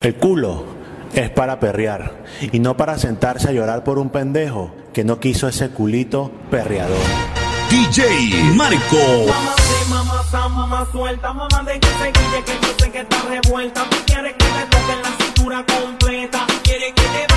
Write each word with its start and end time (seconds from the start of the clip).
El 0.00 0.14
culo 0.14 0.64
es 1.12 1.28
para 1.28 1.58
perrear 1.58 2.22
y 2.52 2.60
no 2.60 2.76
para 2.76 2.98
sentarse 2.98 3.48
a 3.48 3.52
llorar 3.52 3.82
por 3.82 3.98
un 3.98 4.10
pendejo 4.10 4.72
que 4.94 5.02
no 5.02 5.18
quiso 5.18 5.48
ese 5.48 5.70
culito 5.70 6.30
perreador. 6.52 7.00
DJ 7.68 8.54
Marco. 8.54 9.26
Mamá, 9.26 9.54
sí, 9.56 9.90
mamá, 9.90 10.22
sa, 10.30 10.48
mamá, 10.48 10.88
suelta, 10.92 11.32
mamá, 11.32 11.64
de 11.64 11.80
que 11.80 11.88
se 11.88 12.12
guille, 12.12 12.44
que 12.44 12.52
yo 12.62 12.74
sé 12.78 12.92
que 12.92 13.00
está 13.00 13.22
revuelta. 13.22 13.90
Tú 13.90 13.96
quieres 14.06 14.34
que 14.34 14.44
te 14.44 14.66
toque 14.70 15.02
la 15.02 15.24
cintura 15.24 15.66
completa. 15.66 16.46
Quieres 16.62 16.92
que 16.94 17.02
te 17.02 17.27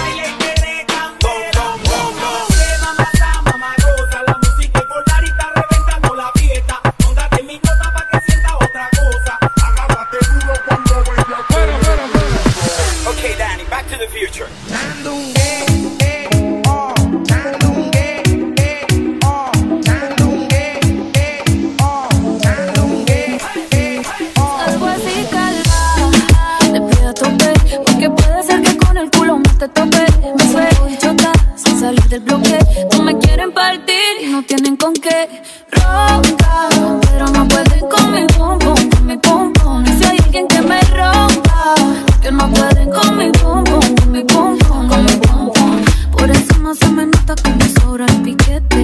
te 29.62 29.68
tope. 29.68 30.06
Me 30.22 30.92
y 30.92 30.98
chota, 30.98 31.32
sin 31.56 31.80
salir 31.80 32.04
del 32.10 32.22
bloque. 32.22 32.58
No 32.94 33.04
me 33.04 33.16
quieren 33.20 33.52
partir 33.52 34.24
y 34.24 34.26
no 34.32 34.42
tienen 34.42 34.76
con 34.76 34.92
qué. 34.94 35.44
Ronca, 35.70 36.68
pero 37.02 37.28
no 37.28 37.48
pueden 37.48 37.80
con 37.88 38.12
mi 38.12 38.26
pum 38.26 38.58
pum, 38.58 38.90
con 38.90 39.06
mi 39.06 39.18
pum 39.18 39.54
pum. 39.54 39.86
Si 39.86 40.04
hay 40.04 40.18
alguien 40.26 40.48
que 40.48 40.62
me 40.64 40.82
rompa, 40.82 41.76
que 42.24 42.32
no 42.32 42.50
pueden 42.50 42.90
con 42.90 43.18
mi 43.18 43.30
pum 43.34 43.64
pum, 43.64 43.96
con 43.98 44.12
mi 44.12 44.24
pum 44.24 44.58
pum, 44.58 44.90
con 44.90 45.06
mi 45.06 45.16
pum 45.18 45.52
pum. 45.54 45.86
Por 46.12 46.32
eso 46.32 46.58
no 46.60 46.74
se 46.74 46.88
me 46.90 47.06
nota 47.06 47.36
que 47.36 47.52
me 47.52 47.70
sobra 47.70 48.08
el 48.08 48.22
piquete, 48.24 48.84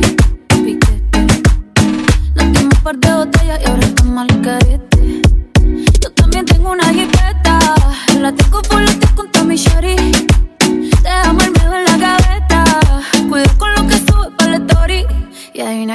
piquete. 0.50 1.26
Dimos 2.36 2.64
un 2.64 2.84
par 2.84 2.98
de 2.98 3.14
botellas 3.16 3.60
y 3.64 3.66
ahora 3.68 3.84
estamos 3.88 4.30
al 4.30 4.42
carete. 4.42 5.22
Yo 6.04 6.12
también 6.12 6.46
tengo 6.46 6.72
una 6.72 6.94
jipeta. 6.94 7.58
La 8.20 8.32
tengo 8.32 8.62
por 8.64 8.77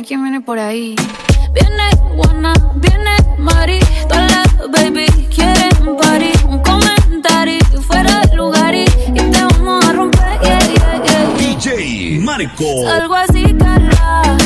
adivina 0.02 0.08
quién 0.08 0.22
viene 0.22 0.40
por 0.40 0.58
ahí. 0.58 0.94
Viene 1.54 1.90
Juana, 2.16 2.52
viene 2.76 3.16
Mari. 3.38 3.80
Todas 4.08 4.30
las 4.30 4.70
baby 4.70 5.06
quieren 5.34 5.96
party. 5.96 6.32
Un 6.48 6.58
comentario 6.60 7.60
fuera 7.82 8.20
de 8.20 8.36
lugar 8.36 8.74
y, 8.74 8.84
y 8.84 9.30
te 9.30 9.42
vamos 9.42 9.84
a 9.84 9.92
romper. 9.92 10.40
Yeah, 10.42 10.58
yeah, 10.58 11.02
yeah. 11.04 11.56
DJ 11.56 12.20
Marco. 12.20 12.88
Algo 12.88 13.14
así, 13.14 13.42
Carla. 13.58 14.36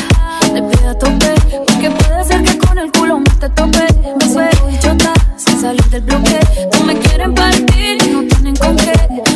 Le 0.53 0.61
pido 0.63 0.89
a 0.89 0.97
tope. 0.97 1.33
Porque 1.67 1.91
puede 1.91 2.25
ser 2.25 2.43
que 2.43 2.57
con 2.57 2.77
el 2.77 2.91
culo 2.91 3.19
me 3.19 3.29
te 3.39 3.49
tope. 3.49 3.87
Me 4.19 4.73
y 4.73 4.79
chota 4.79 5.13
sin 5.37 5.61
salir 5.61 5.85
del 5.85 6.01
bloque. 6.01 6.39
No 6.73 6.83
me 6.85 6.95
quieren 6.99 7.33
partir 7.33 7.97
y 8.03 8.09
no 8.09 8.23
tienen 8.23 8.55
con 8.55 8.75
qué. 8.75 9.26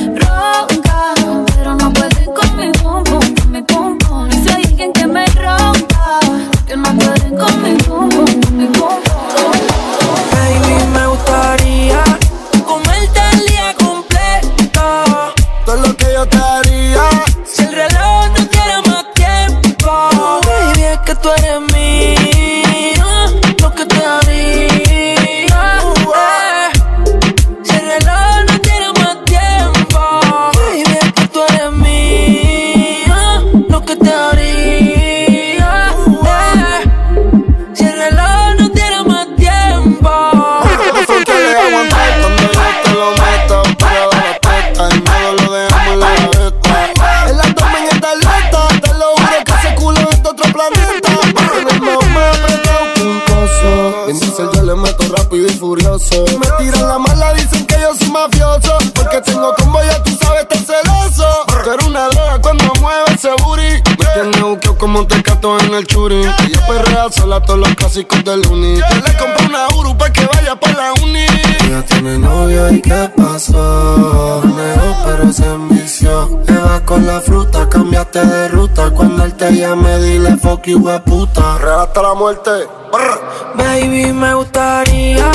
Tiene 64.13 64.41
buqueo 64.41 64.77
como 64.77 65.05
te 65.07 65.21
cato 65.23 65.59
en 65.59 65.73
el 65.73 65.85
churi. 65.87 66.21
Ella 66.21 66.67
perrea 66.67 67.11
sola 67.11 67.41
todos 67.41 67.59
los 67.59 67.75
clásicos 67.75 68.23
del 68.23 68.45
uni. 68.47 68.75
Yo 68.77 68.95
le 69.05 69.17
compré 69.17 69.45
una 69.47 69.67
Uru 69.77 69.97
pa' 69.97 70.11
que 70.11 70.25
vaya 70.25 70.55
pa' 70.55 70.71
la 70.71 70.93
uni. 71.03 71.25
Ella 71.65 71.85
tiene 71.85 72.17
novio 72.17 72.71
y 72.71 72.81
qué 72.81 73.09
pasó. 73.15 74.41
Negó 74.43 74.97
pero 75.05 75.31
se 75.31 75.45
envició. 75.45 76.41
Le 76.47 76.57
va 76.57 76.79
con 76.85 77.05
la 77.05 77.21
fruta, 77.21 77.67
cambiaste 77.69 78.25
de 78.25 78.47
ruta. 78.49 78.89
Cuando 78.91 79.23
él 79.23 79.33
te 79.35 79.51
llame, 79.53 79.99
dile 79.99 80.37
fuck 80.37 80.65
you, 80.65 80.79
we 80.79 80.99
puta. 80.99 81.57
Real 81.57 81.81
hasta 81.81 82.01
la 82.01 82.13
muerte. 82.13 82.51
Brr. 82.91 83.21
Baby, 83.55 84.13
me 84.13 84.33
gustaría 84.33 85.31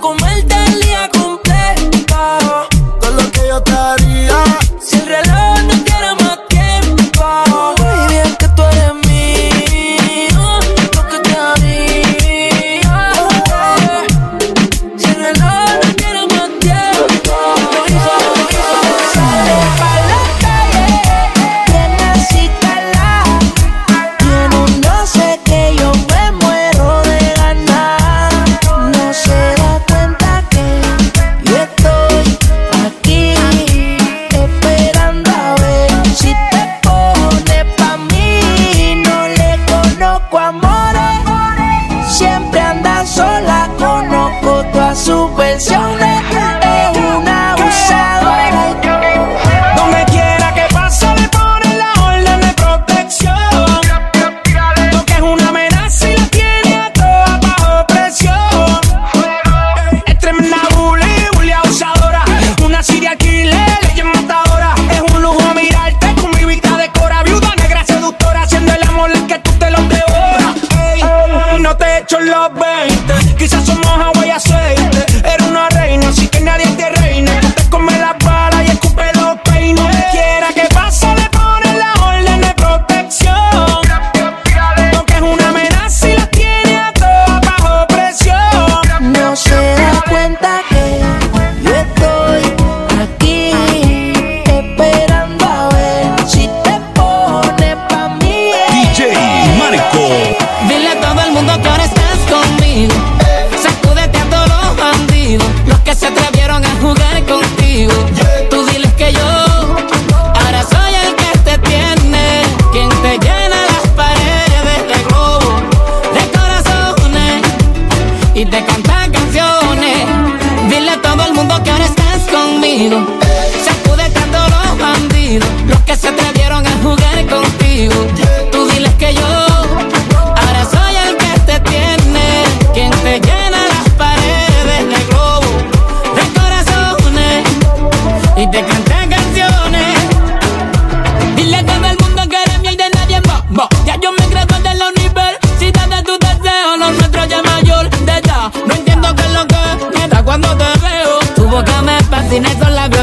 comerte 0.00 0.67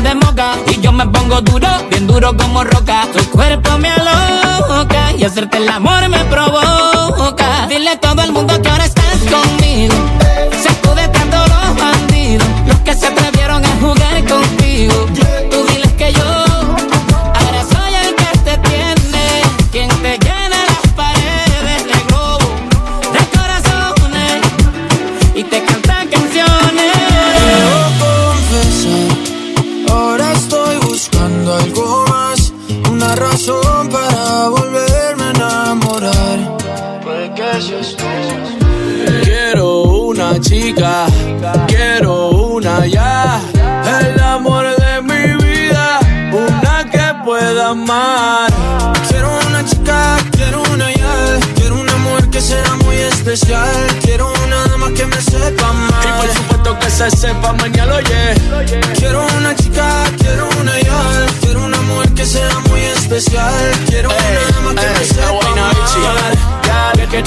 de. 0.05 0.71
Y 0.71 0.81
yo 0.81 0.91
me 0.91 1.05
pongo 1.07 1.41
duro, 1.41 1.67
bien 1.89 2.05
duro 2.05 2.35
como 2.37 2.63
roca. 2.63 3.07
Tu 3.11 3.23
cuerpo 3.31 3.77
me 3.79 3.89
aloca 3.89 5.13
y 5.17 5.23
hacerte 5.23 5.57
el 5.57 5.67
amor 5.67 6.07
me 6.09 6.19
provoca. 6.25 7.67
Dile 7.67 7.89
a 7.89 7.99
todo 7.99 8.21
el 8.21 8.31
mundo 8.31 8.61
que 8.61 8.69
ahora 8.69 8.85
estás 8.85 9.17
conmigo. 9.31 10.14
Una 40.35 40.43
chica, 40.43 41.05
quiero 41.65 42.29
una 42.29 42.85
ya, 42.85 43.39
el 44.01 44.19
amor 44.21 44.65
de 44.75 45.01
mi 45.01 45.33
vida, 45.45 45.99
una 46.33 46.83
que 46.91 47.23
pueda 47.23 47.69
amar. 47.69 48.51
Quiero 49.07 49.29
una 49.47 49.63
chica, 49.63 50.17
quiero 50.31 50.61
una 50.73 50.91
ya, 50.91 51.39
quiero 51.55 51.79
una 51.79 51.95
mujer 51.97 52.29
que 52.29 52.41
sea 52.41 52.75
muy 52.83 52.97
especial, 52.97 53.69
quiero 54.01 54.33
una 54.45 54.67
dama 54.67 54.91
que 54.93 55.05
me 55.05 55.21
sepa 55.21 55.47
Y 55.47 55.53
por 55.53 55.65
amar. 55.69 56.29
supuesto 56.35 56.79
que 56.79 56.89
se 56.89 57.11
sepa 57.11 57.53
mañana, 57.53 57.95
oye. 57.95 58.24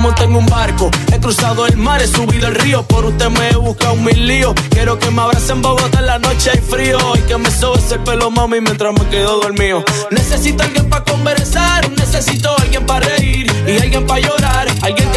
monté 0.00 0.24
en 0.24 0.34
un 0.34 0.46
barco, 0.46 0.90
he 1.12 1.20
cruzado 1.20 1.66
el 1.66 1.76
mar, 1.76 2.02
he 2.02 2.06
subido 2.06 2.48
el 2.48 2.54
río. 2.54 2.82
Por 2.82 3.04
usted 3.04 3.28
me 3.28 3.50
he 3.50 3.56
buscado 3.56 3.94
mil 3.96 4.26
líos. 4.26 4.54
Quiero 4.70 4.98
que 4.98 5.10
me 5.10 5.22
abracen 5.22 5.56
en 5.56 5.62
Bogotá 5.62 5.98
en 6.00 6.06
la 6.06 6.18
noche 6.18 6.50
hay 6.50 6.60
frío. 6.60 6.98
Y 7.16 7.20
que 7.20 7.36
me 7.36 7.50
sobes 7.50 7.90
el 7.92 8.00
pelo 8.00 8.30
mami 8.30 8.60
mientras 8.60 8.92
me 8.92 9.06
quedo 9.08 9.40
dormido. 9.40 9.84
Necesito 10.10 10.62
alguien 10.62 10.88
para 10.88 11.04
conversar, 11.04 11.88
necesito 11.90 12.54
alguien 12.58 12.84
para 12.86 13.06
reír 13.06 13.50
y 13.66 13.78
alguien 13.78 14.06
para 14.06 14.20
llorar, 14.20 14.68
alguien 14.82 15.09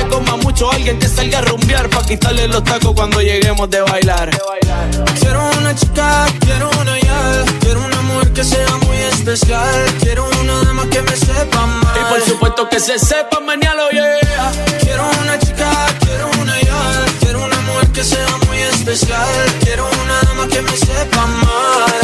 alguien 0.71 0.99
que 0.99 1.07
salga 1.07 1.39
a 1.39 1.41
rumbear 1.41 1.89
para 1.89 2.05
quitarle 2.05 2.47
los 2.47 2.63
tacos 2.63 2.93
cuando 2.93 3.21
lleguemos 3.21 3.69
de 3.69 3.81
bailar. 3.81 4.29
Quiero 5.19 5.49
una 5.59 5.75
chica, 5.75 6.25
quiero 6.39 6.69
una 6.81 6.99
ya, 6.99 7.43
quiero 7.59 7.79
una 7.85 8.01
mujer 8.01 8.33
que 8.33 8.43
sea 8.43 8.77
muy 8.85 8.97
especial, 8.97 9.85
quiero 10.01 10.29
una 10.41 10.63
dama 10.63 10.89
que 10.89 11.01
me 11.01 11.15
sepa 11.15 11.63
amar. 11.63 11.97
Y 11.99 12.13
por 12.13 12.21
supuesto 12.21 12.69
que 12.69 12.79
se 12.79 12.99
sepa 12.99 13.39
mañana, 13.39 13.83
yeah. 13.91 14.51
Quiero 14.81 15.09
una 15.21 15.39
chica, 15.39 15.69
quiero 15.99 16.29
una 16.41 16.61
ya, 16.61 17.05
quiero 17.19 17.43
una 17.45 17.59
mujer 17.61 17.87
que 17.89 18.03
sea 18.03 18.37
muy 18.47 18.57
especial, 18.59 19.45
quiero 19.63 19.87
una 20.03 20.21
dama 20.21 20.47
que 20.47 20.61
me 20.61 20.75
sepa 20.77 21.23
amar. 21.23 22.02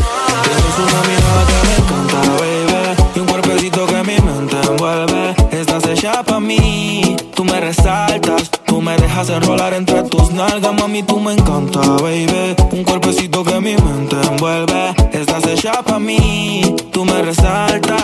Mami, 11.00 11.04
tú 11.04 11.20
me 11.20 11.34
encanta, 11.34 11.80
baby. 12.02 12.56
Un 12.72 12.84
cuerpecito 12.84 13.44
que 13.44 13.60
mi 13.62 13.76
mente 13.76 14.16
envuelve. 14.22 14.94
Estás 15.14 15.46
hecha 15.48 15.84
pa' 15.84 16.00
mí 16.00 16.76
Tú 16.92 17.06
me 17.06 17.22
resaltas. 17.22 17.98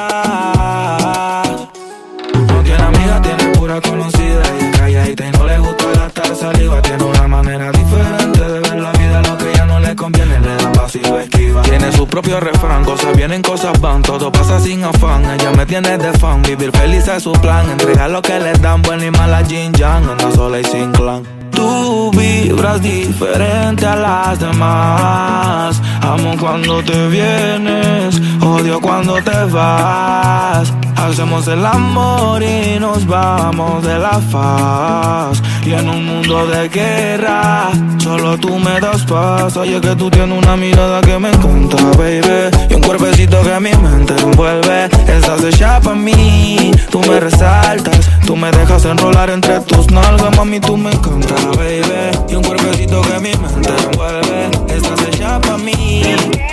No 2.33 2.63
tiene 2.63 2.83
amiga, 2.83 3.21
tiene 3.21 3.51
pura 3.55 3.81
conocida 3.81 4.43
Y 4.59 4.71
calladita 4.77 5.27
y 5.27 5.31
no 5.31 5.45
le 5.45 5.59
gusta 5.59 5.85
gastar 5.95 6.35
saliva. 6.35 6.81
Tiene 6.81 7.03
una 7.03 7.27
manera 7.27 7.71
diferente 7.71 8.39
de 8.39 8.59
ver 8.59 8.75
la 8.75 8.91
vida 8.91 9.21
Lo 9.23 9.37
que 9.37 9.53
ya 9.53 9.65
no 9.65 9.79
le 9.79 9.95
conviene, 9.95 10.39
le 10.39 10.55
dan 10.55 10.71
paso 10.73 10.97
y 10.97 11.01
lo 11.01 11.19
esquiva. 11.19 11.61
Tiene 11.63 11.91
su 11.91 12.07
propio 12.07 12.39
refrán, 12.39 12.85
cosas 12.85 13.15
vienen, 13.15 13.41
cosas 13.41 13.79
van. 13.81 14.03
Todo 14.03 14.31
pasa 14.31 14.59
sin 14.59 14.83
afán, 14.83 15.25
ella 15.31 15.51
me 15.51 15.65
tiene 15.65 15.97
de 15.97 16.13
fan. 16.13 16.41
Vivir 16.43 16.71
feliz 16.71 17.07
es 17.07 17.23
su 17.23 17.33
plan, 17.33 17.69
entregar 17.69 18.09
lo 18.09 18.21
que 18.21 18.39
le 18.39 18.53
dan 18.53 18.81
Buena 18.81 19.05
y 19.05 19.11
mala 19.11 19.43
Jin 19.43 19.73
Yang, 19.73 20.09
anda 20.09 20.31
sola 20.31 20.59
y 20.59 20.63
sin 20.63 20.91
clan 20.91 21.44
Tú 21.55 22.11
vibras 22.11 22.81
diferente 22.81 23.85
a 23.85 23.95
las 23.95 24.39
demás. 24.39 25.81
Amo 26.01 26.35
cuando 26.39 26.83
te 26.83 27.07
vienes, 27.07 28.21
odio 28.41 28.79
cuando 28.81 29.15
te 29.23 29.43
vas. 29.45 30.73
Hacemos 30.95 31.47
el 31.47 31.65
amor 31.65 32.41
y 32.43 32.79
nos 32.79 33.05
vamos 33.05 33.83
de 33.83 33.99
la 33.99 34.19
faz 34.31 35.41
Y 35.65 35.73
en 35.73 35.89
un 35.89 36.05
mundo 36.05 36.45
de 36.45 36.69
guerra, 36.69 37.71
solo 37.97 38.37
tú 38.37 38.59
me 38.59 38.79
das 38.79 39.01
paz. 39.05 39.57
Oye 39.57 39.81
que 39.81 39.95
tú 39.95 40.11
tienes 40.11 40.37
una 40.37 40.55
mirada 40.55 41.01
que 41.01 41.17
me 41.17 41.29
encanta, 41.29 41.77
baby. 41.97 42.51
Y 42.69 42.75
un 42.75 42.81
cuerpecito 42.83 43.41
que 43.41 43.59
mi 43.59 43.71
mente 43.73 44.13
envuelve. 44.21 44.85
Estás 45.07 45.43
hecha 45.43 45.79
pa' 45.81 45.95
mí, 45.95 46.71
tú 46.91 47.01
me 47.01 47.19
resaltas. 47.19 47.99
Tú 48.27 48.35
me 48.35 48.51
dejas 48.51 48.85
enrolar 48.85 49.31
entre 49.31 49.59
tus 49.61 49.89
nalgas, 49.89 50.37
mami, 50.37 50.59
tú 50.59 50.77
me 50.77 50.91
encanta, 50.91 51.33
baby. 51.57 52.11
Y 52.29 52.35
un 52.35 52.43
cuerpecito 52.43 53.01
que 53.01 53.19
mi 53.19 53.31
mente 53.33 53.73
envuelve. 53.91 54.51
Estás 54.67 55.01
hecha 55.07 55.41
pa' 55.41 55.57
mí, 55.57 56.03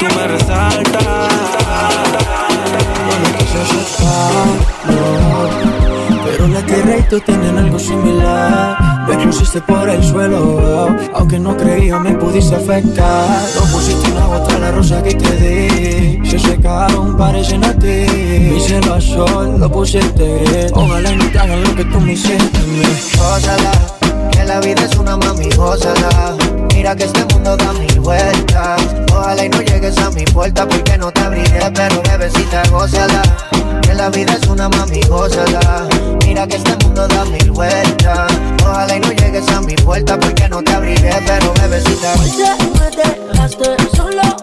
tú 0.01 0.07
me 0.07 0.27
resaltas. 0.27 1.29
Pero 6.25 6.49
la 6.49 6.63
tierra 6.63 6.97
y 6.97 7.03
tú 7.11 7.21
tienen 7.21 7.59
algo 7.59 7.79
similar. 7.79 8.92
Me 9.09 9.27
pusiste 9.27 9.61
por 9.63 9.89
el 9.89 10.03
suelo, 10.03 10.97
aunque 11.15 11.39
no 11.39 11.57
creía 11.57 11.99
me 11.99 12.13
pudiste 12.13 12.55
afectar. 12.55 13.27
No 13.55 13.63
pusiste 13.73 14.11
una 14.11 14.27
gota 14.27 14.59
la 14.59 14.71
rosa 14.71 15.03
que 15.03 15.15
te 15.15 15.31
di. 15.37 16.31
Se 16.31 16.39
secaron, 16.39 17.17
parecen 17.17 17.65
a 17.65 17.73
ti. 17.75 18.07
Mi 18.51 18.61
cielo 18.61 18.95
a 18.95 19.01
sol, 19.01 19.59
lo 19.59 19.71
pusiste 19.71 20.39
gris. 20.45 20.73
Ojalá 20.75 21.13
no 21.13 21.31
te 21.31 21.39
hagan 21.39 21.63
lo 21.63 21.75
que 21.75 21.85
tú 21.85 22.01
me 22.01 22.13
hiciste. 22.13 22.59
a 22.59 22.63
mí. 22.63 22.83
Gózala, 23.19 23.73
que 24.31 24.45
la 24.45 24.61
vida 24.61 24.85
es 24.85 24.97
una 24.97 25.17
mami, 25.17 25.49
gózala. 25.57 26.37
Mira 26.75 26.97
que 26.97 27.05
este 27.05 27.25
mundo 27.35 27.57
da 27.57 27.73
mil 27.73 28.01
vueltas. 28.01 28.83
Ojalá 29.13 29.45
y 29.45 29.49
no 29.49 29.61
llegues 29.61 29.99
a 29.99 30.11
mi 30.11 30.25
puerta 30.25 30.67
porque 30.67 30.97
no 30.97 31.11
te 31.11 31.21
abriré, 31.21 31.71
pero 31.75 32.03
bebecita, 32.03 32.63
gózala. 32.71 33.23
Que 33.83 33.95
la 33.95 34.11
vida 34.11 34.35
es 34.41 34.49
una 34.49 34.69
mami, 34.69 35.01
gózala. 35.03 35.87
Mira 36.27 36.47
que 36.47 36.57
este 36.57 36.77
mundo 36.85 37.07
da 37.09 37.25
mil 37.27 37.51
vueltas. 37.51 38.33
Ojalá 38.65 38.97
y 38.97 39.01
no 39.01 39.13
llegues 39.13 39.49
a 39.49 39.61
mi 39.61 39.75
puerta 39.75 40.19
porque 40.19 40.49
no 40.49 40.63
te 40.63 40.73
abriré, 40.73 41.13
pero 41.27 41.53
bebecita. 41.55 42.15
me 42.17 42.91
dejaste 42.91 43.77
solo 43.97 44.42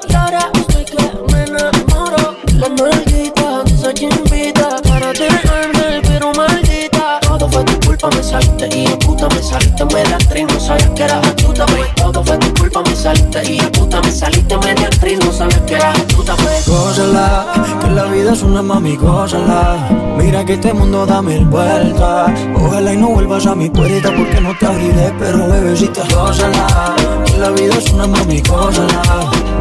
Todo 7.40 7.50
fue 7.52 7.64
tu 7.64 7.88
culpa, 7.88 8.10
me 8.10 8.22
saliste 8.22 8.68
y 8.68 8.86
de 8.86 8.98
puta 8.98 9.28
me 9.30 9.42
saliste 9.42 9.86
media 9.86 10.16
actriz, 10.18 10.46
no 10.54 10.60
sabías 10.60 10.90
que 10.90 11.04
eras 11.04 11.26
astuta, 11.26 11.66
pues. 11.68 11.96
Todo 11.96 12.24
fue 12.26 12.38
tu 12.38 12.84
me 12.84 12.96
saliste 12.96 13.52
y 13.52 13.60
de 13.60 13.68
puta 13.68 14.02
me 14.02 14.12
saliste 14.12 14.58
media 14.58 14.88
actriz, 14.88 15.20
no 15.26 15.32
sabías 15.32 15.62
que 15.62 15.76
eras 15.76 15.98
astuta. 15.98 16.36
Gózala, 16.68 17.46
Que 17.82 17.92
la 17.92 18.04
vida 18.06 18.34
es 18.34 18.44
una 18.44 18.62
mami, 18.62 18.98
gózala. 18.98 19.90
Mira 20.18 20.44
que 20.44 20.54
este 20.54 20.74
mundo 20.74 21.06
da 21.06 21.22
mil 21.22 21.46
vueltas. 21.46 22.32
Ojalá 22.56 22.94
y 22.94 22.98
no 22.98 23.08
vuelvas 23.08 23.46
a 23.46 23.56
mi 23.56 23.70
puerta 23.70 24.14
porque 24.16 24.42
no 24.42 24.54
te 24.58 24.66
abriré, 24.66 25.14
pero 25.18 25.48
bebecita, 25.48 26.04
gózala. 26.14 26.96
Que 27.26 27.38
la 27.38 27.52
vida 27.52 27.76
es 27.76 27.90
una 27.92 28.06
mami, 28.06 28.42
gózala. 28.42 29.02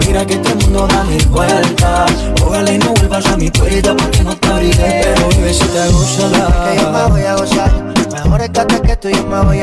Mira 0.05 0.27
que 0.27 0.35
este 0.35 0.55
mundo 0.57 0.89
da 0.89 1.05
mil 1.05 1.27
vueltas. 1.29 2.11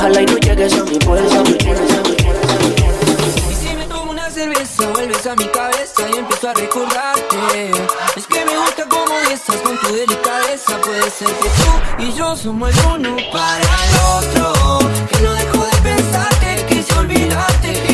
Ojalá 0.00 0.22
y 0.22 0.24
no 0.24 0.38
llegues 0.38 0.72
a 0.78 0.84
mi 0.84 0.98
puerta. 0.98 1.42
Y 3.50 3.54
si 3.54 3.76
me 3.76 3.84
tomo 3.84 4.12
una 4.12 4.30
cerveza, 4.30 4.88
vuelves 4.94 5.26
a 5.26 5.36
mi 5.36 5.44
cabeza 5.48 6.08
y 6.10 6.16
empiezo 6.16 6.48
a 6.48 6.54
recordarte. 6.54 7.70
Es 8.16 8.26
que 8.26 8.42
me 8.46 8.56
gusta 8.56 8.86
cómo 8.88 9.14
besas 9.28 9.56
con 9.56 9.78
tu 9.78 9.92
delicadeza. 9.92 10.80
Puede 10.80 11.10
ser 11.10 11.28
que 11.28 11.48
tú 11.50 12.02
y 12.02 12.14
yo 12.14 12.34
somos 12.34 12.70
el 12.70 12.86
uno 12.86 13.16
para 13.30 13.60
el 13.60 13.96
otro. 14.16 14.78
Que 15.06 15.20
no 15.20 15.34
dejo 15.34 15.66
de 15.66 15.76
pensarte, 15.82 16.64
quise 16.66 16.98
olvidarte 16.98 17.89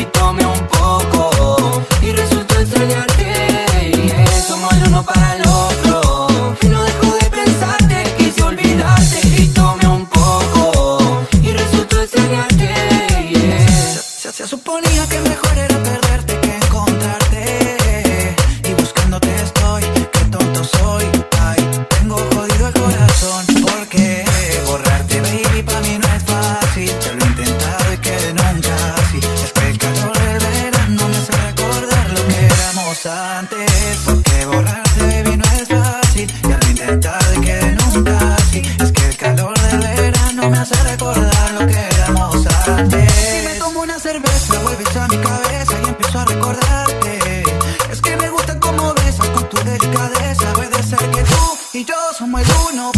cerveza, 44.37 44.59
vuelves 44.63 44.95
a 44.95 45.07
mi 45.07 45.17
cabeza 45.17 45.73
y 45.83 45.89
empiezo 45.89 46.19
a 46.19 46.25
recordarte. 46.25 47.43
Es 47.91 48.01
que 48.01 48.15
me 48.17 48.29
gusta 48.29 48.59
cómo 48.59 48.93
besas 48.93 49.27
con 49.29 49.49
tu 49.49 49.57
delicadeza. 49.57 50.53
Puede 50.53 50.83
ser 50.83 50.99
que 51.11 51.23
tú 51.23 51.57
y 51.73 51.85
yo 51.85 51.95
somos 52.17 52.41
el 52.41 52.47
uno 52.71 52.91